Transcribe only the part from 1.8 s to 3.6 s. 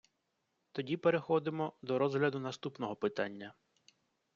до розгляду наступного питання!